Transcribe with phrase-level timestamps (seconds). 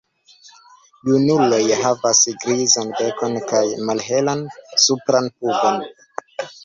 [1.09, 4.43] Junuloj havas grizan bekon kaj malhelan
[4.87, 5.83] supran pugon.